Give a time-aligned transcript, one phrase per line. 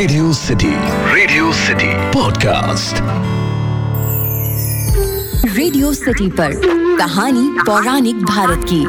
[0.00, 0.68] Radio city
[1.14, 3.00] radio city podcast
[5.56, 6.52] radio city पर
[6.98, 8.82] कहानी पौराणिक भारत की।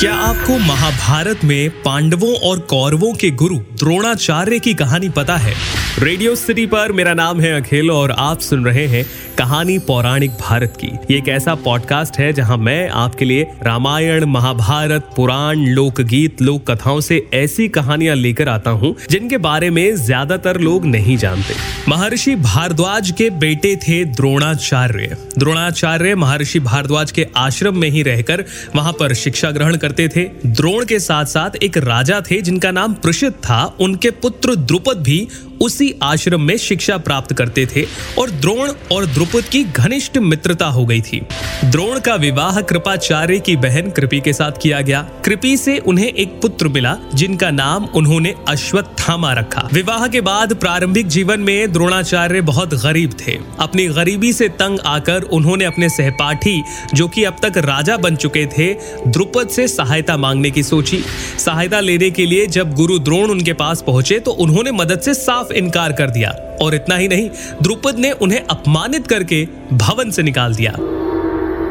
[0.00, 5.54] क्या आपको महाभारत में पांडवों और कौरवों के गुरु द्रोणाचार्य की कहानी पता है?
[5.92, 9.04] रेडियो सिटी पर मेरा नाम है अखिल और आप सुन रहे हैं
[9.38, 15.10] कहानी पौराणिक भारत की। ये एक ऐसा पॉडकास्ट है जहाँ मैं आपके लिए रामायण, महाभारत,
[15.16, 20.86] पुराण, लोकगीत लोक कथाओं से ऐसी कहानियाँ लेकर आता हूँ, जिनके बारे में ज़्यादातर लोग
[20.86, 21.54] नहीं जानते।
[21.88, 28.44] महर्षि भारद्वाज के बेटे थे द्रोणाचार्य। द्रोणाचार्य महर्षि भारद्वाज के आश्रम में ही रहकर
[28.76, 32.94] वहाँ पर शिक्षा ग्रहण करते थे। द्रोण के साथ साथ एक राजा थे जिनका नाम
[32.94, 35.26] प्रसिद्ध था। उनके पुत्र द्रुपद भी
[35.62, 37.86] उसी आश्रम में शिक्षा प्राप्त करते थे
[38.18, 41.20] और द्रोण और द्रुपद की घनिष्ठ मित्रता हो गई थी।
[41.64, 46.40] द्रोण का विवाह कृपाचार्य की बहन कृपी के साथ किया गया। कृपी से उन्हें एक
[46.40, 52.74] पुत्र मिला, जिनका नाम उन्होंने अश्वत्थामा रखा। विवाह के बाद प्रारंभिक जीवन में द्रोणाचार्य बहुत
[52.74, 56.62] गरीब थे। अपनी गरीबी से तंग आकर उन्होंने अपने सहपाठी,
[56.94, 58.72] जो कि अब तक राजा बन चुके थे,
[59.06, 61.02] द्रुपद से सहायता मांगने की सोची।
[61.38, 65.51] सहायता लेने के लिए जब गुरु द्रोण उनके पास पहुँचे तो उन्होंने मदद से साफ़
[65.52, 66.30] इनकार कर दिया।
[66.62, 67.30] और इतना ही नहीं,
[67.62, 70.72] द्रुपद ने उन्हें अपमानित करके भवन से निकाल दिया।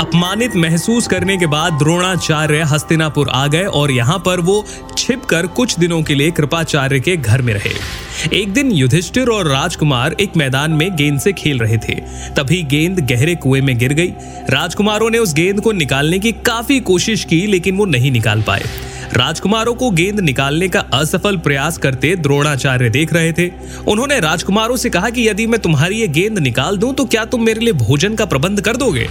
[0.00, 4.64] अपमानित महसूस करने के बाद द्रोणाचार्य हस्तिनापुर आ गए और यहाँ पर वो
[4.98, 8.02] छिपकर कुछ दिनों के लिए कृपाचार्य के घर में रहे।
[8.40, 11.94] एक दिन युधिष्ठिर और राजकुमार एक मैदान में गेंद से खेल रहे थे।
[12.36, 14.08] तभी गेंद गहरे कुएँ में गिर गई।
[14.50, 18.62] राजकुमारों ने उस गेंद को निकालने की काफ़ी कोशिश की, लेकिन वो नहीं निकाल पाए।
[19.14, 23.48] राजकुमारों को गेंद निकालने का असफल प्रयास करते द्रोणाचार्य देख रहे थे।
[23.88, 27.44] उन्होंने राजकुमारों से कहा कि यदि मैं तुम्हारी ये गेंद निकाल दूँ तो क्या तुम
[27.44, 29.06] मेरे लिए भोजन का प्रबंध कर दोगे?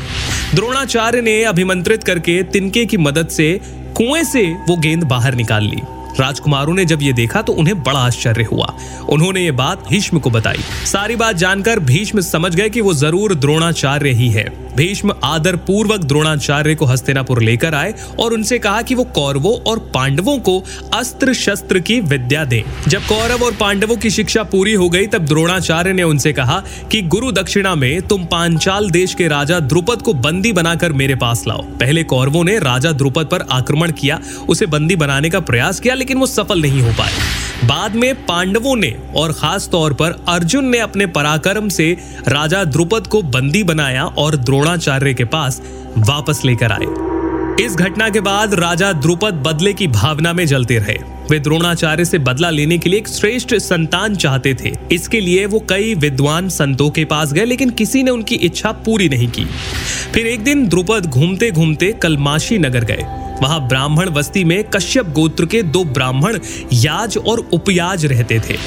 [0.55, 3.53] द्रोणाचार्य ने अभिमंत्रित करके तिनके की मदद से
[3.97, 5.81] कुएँ से वो गेंद बाहर निकाल ली।
[6.19, 8.73] राजकुमारों ने जब ये देखा तो उन्हें बड़ा आश्चर्य हुआ।
[9.09, 13.35] उन्होंने ये बात भीष्म को बताई। सारी बात जानकर भीष्म समझ गए कि वो ज़रूर
[13.35, 18.95] द्रोणाचार्य ही है। भीष्म आदर पूर्वक द्रोणाचार्य को हस्तिनापुर लेकर आए और उनसे कहा कि
[18.95, 20.59] वो कौरवों और पांडवों को
[20.93, 25.25] अस्त्र शस्त्र की विद्या दें। जब कौरव और पांडवों की शिक्षा पूरी हो गई, तब
[25.25, 30.13] द्रोणाचार्य ने उनसे कहा कि गुरु दक्षिणा में तुम पांचाल देश के राजा द्रुपद को
[30.13, 34.95] बंदी बनाकर मेरे पास लाओ। पहले कौरवों ने राजा द्रुपद पर आक्रमण किया, उसे बंदी
[34.95, 37.30] बनाने का प्रयास किया, लेकिन वो सफल नहीं हो पाए।
[37.65, 43.07] बाद में पांडवों ने और खास तौर पर अर्जुन ने अपने पराक्रम से राजा द्रुपद
[43.07, 45.61] को बंदी बनाया और द्रोणाचार्य के पास
[45.97, 47.11] वापस लेकर आए।
[47.65, 50.97] इस घटना के बाद राजा द्रुपद बदले की भावना में जलते रहे।
[51.31, 55.59] वे द्रोणाचार्य से बदला लेने के लिए एक श्रेष्ठ संतान चाहते थे। इसके लिए वो
[55.59, 59.45] कई विद्वान संतों के पास गए, लेकिन किसी ने उनकी इच्छा पूरी नहीं की।
[60.13, 63.05] फिर एक दिन द्रुपद घूमते घूमते कलमाशी नगर गए।
[63.41, 66.39] वहाँ ब्राह्मण बस्ती में कश्यप गोत्र के दो ब्राह्मण
[66.73, 68.57] याज और उपयाज रहते थे।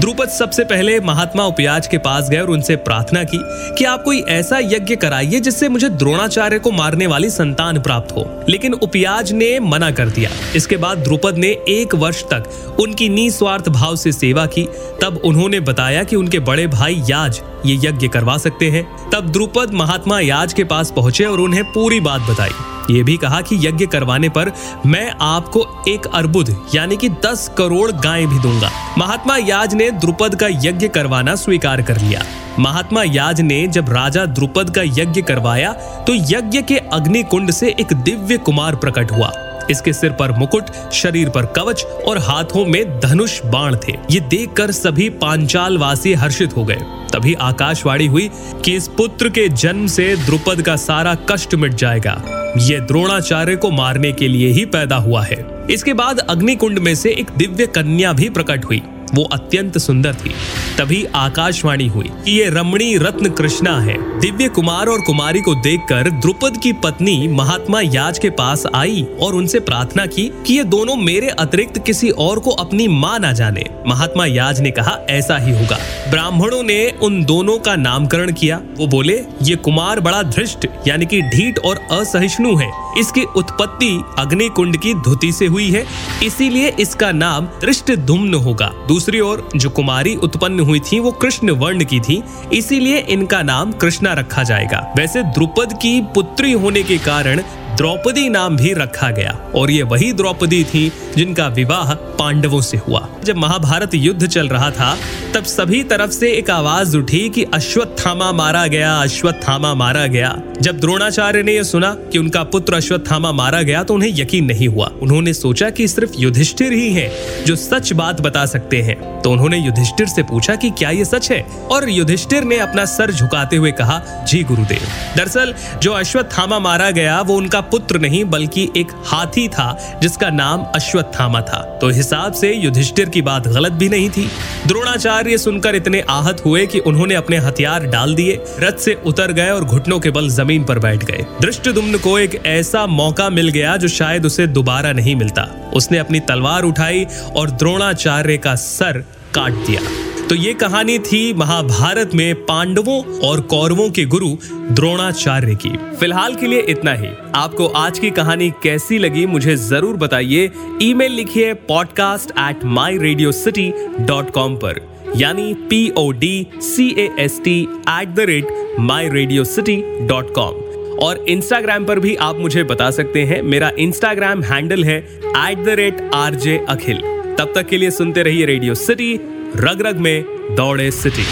[0.00, 3.38] द्रुपद सबसे पहले महात्मा उपयाज के पास गए और उनसे प्रार्थना की
[3.78, 8.44] कि आप कोई ऐसा यज्ञ कराइए जिससे मुझे द्रोणाचार्य को मारने वाली संतान प्राप्त हो।
[8.48, 13.68] लेकिन उपयाज ने मना कर दिया। इसके बाद द्रुपद ने एक वर्ष तक उनकी निस्वार्थ
[13.68, 14.68] भाव से सेवा की।
[15.02, 19.74] तब उन्होंने बताया कि उनके बड़े भाई याज ये यज्ञ करवा सकते हैं। तब द्रुपद
[19.74, 23.86] महात्मा याज के पास पहुँचे और उन्हें पूरी बात बताई। ये भी कहा कि यज्ञ
[23.86, 24.52] करवाने पर
[24.86, 30.34] मैं आपको एक अर्बुद, यानी कि दस करोड़ गाय भी दूँगा। महात्मा याज ने द्रुपद
[30.34, 32.22] का यज्ञ करवाना स्वीकार कर लिया।
[32.58, 35.72] महात्मा याज ने जब राजा द्रुपद का यज्ञ करवाया
[36.06, 39.32] तो यज्ञ के अग्नि कुंड से एक दिव्य कुमार प्रकट हुआ।
[39.70, 44.70] इसके सिर पर मुकुट, शरीर पर कवच और हाथों में धनुष बाण थे। ये देखकर
[44.72, 46.80] सभी पांचाल वासी हर्षित हो गए।
[47.18, 48.28] तभी आकाशवाणी हुई
[48.64, 52.22] कि इस पुत्र के जन्म से द्रुपद का सारा कष्ट मिट जाएगा।
[52.58, 57.10] ये द्रोणाचार्य को मारने के लिए ही पैदा हुआ है। इसके बाद अग्निकुंड में से
[57.10, 58.82] एक दिव्य कन्या भी प्रकट हुई।
[59.14, 60.34] वो अत्यंत सुंदर थी।
[60.78, 66.10] तभी आकाशवाणी हुई कि ये रमणी रत्न कृष्णा है। दिव्य कुमार और कुमारी को देखकर
[66.10, 70.96] द्रुपद की पत्नी महात्मा याज के पास आई और उनसे प्रार्थना की कि ये दोनों
[70.96, 75.52] मेरे अतिरिक्त किसी और को अपनी माँ ना जाने। महात्मा याज ने कहा, ऐसा ही
[75.52, 75.78] होगा।
[76.10, 81.20] ब्राह्मणों ने उन दोनों का नामकरण किया। वो बोले, ये कुमार बड़ा धृष्ट, यानी कि
[81.22, 85.84] ढीठ और असहिष्णु है। इसकी उत्पत्ति अग्नि कुंड की धुति से हुई है।
[86.22, 91.50] इसीलिए इसका नाम दृष्ट धुम्न होगा दूसरी ओर जो कुमारी उत्पन्न हुई थी, वो कृष्ण
[91.50, 92.22] वर्ण की थी,
[92.52, 97.42] इसीलिए इनका नाम कृष्णा रखा जाएगा। वैसे द्रुपद की पुत्री होने के कारण
[97.76, 103.06] द्रौपदी नाम भी रखा गया, और ये वही द्रौपदी थी जिनका विवाह पांडवों से हुआ।
[103.28, 104.96] जब महाभारत युद्ध चल रहा था,
[105.34, 110.80] तब सभी तरफ़ से एक आवाज़ उठी कि अश्वत्थामा मारा गया, अश्वत्थामा मारा गया। जब
[110.80, 114.90] द्रोणाचार्य ने यह सुना कि उनका पुत्र अश्वत्थामा मारा गया तो उन्हें यकीन नहीं हुआ।
[115.02, 117.12] उन्होंने सोचा कि सिर्फ़ युधिष्ठिर ही हैं
[117.44, 121.30] जो सच बात बता सकते हैं। तो उन्होंने युधिष्ठिर से पूछा कि क्या ये सच
[121.30, 121.40] है?
[121.40, 127.20] और युधिष्ठिर ने अपना सर झुकाते हुए कहा, जी गुरुदेव। दरअसल, जो अश्वत्थामा मारा गया,
[127.20, 132.54] वो उनका पुत्र नहीं, बल्कि एक हाथी था, जिसका नाम अश्वत्थामा था। तो हिसाब से
[132.54, 134.28] युधिष्ठिर की बात गलत भी नहीं थी।
[134.66, 139.50] द्रोणाचार्य सुनकर इतने आहत हुए कि उन्होंने अपने हथियार डाल दिए, रथ से उतर गए
[139.50, 143.76] और घुटनों के बल ज़मीन पर बैठ गए। दृष्टदुम्न को एक ऐसा मौका मिल गया
[143.76, 147.06] जो शायद उसे दोबारा नहीं मिलता। उसने अपनी तलवार उठाई
[147.36, 149.04] और द्रोणाचार्य का सर
[149.34, 149.80] काट दिया।
[150.28, 154.26] तो ये कहानी थी महाभारत में पांडवों और कौरवों के गुरु
[154.74, 159.96] द्रोणाचार्य की। फ़िलहाल के लिए इतना ही। आपको आज की कहानी कैसी लगी मुझे ज़रूर
[159.96, 160.50] बताइए।
[160.82, 164.80] ईमेल लिखिए podcast at my radio city dot com पर।
[165.16, 169.76] यानी P O D C A S T at the rate my radio city
[170.08, 170.60] dot com
[171.06, 175.78] और इंस्टाग्राम पर भी आप मुझे बता सकते हैं। मेरा इंस्टाग्राम हैंडल है at the
[175.80, 177.02] rate R J Akhil
[177.38, 179.12] तब तक के लिए सुनते रहिए रेडियो सिटी
[179.56, 180.24] रग रग में
[180.56, 181.24] दौड़े सिटी।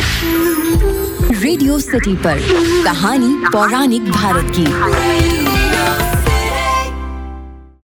[1.41, 2.39] रेडियो सिटी पर
[2.85, 5.36] कहानी पौराणिक भारत की।